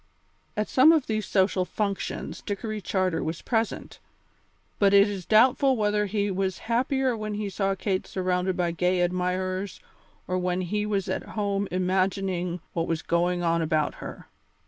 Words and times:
At 0.57 0.67
some 0.67 0.91
of 0.91 1.05
these 1.05 1.27
social 1.27 1.63
functions 1.63 2.41
Dickory 2.43 2.81
Charter 2.81 3.23
was 3.23 3.43
present, 3.43 3.99
but 4.79 4.95
it 4.95 5.07
is 5.07 5.27
doubtful 5.27 5.77
whether 5.77 6.07
he 6.07 6.31
was 6.31 6.57
happier 6.65 7.15
when 7.15 7.35
he 7.35 7.51
saw 7.51 7.75
Kate 7.75 8.07
surrounded 8.07 8.57
by 8.57 8.71
gay 8.71 9.01
admirers 9.01 9.79
or 10.27 10.39
when 10.39 10.61
he 10.61 10.87
was 10.87 11.07
at 11.07 11.21
home 11.37 11.67
imagining 11.69 12.61
what 12.73 12.87
was 12.87 13.03
going 13.03 13.43
on 13.43 13.61
about 13.61 13.93
her. 14.01 14.25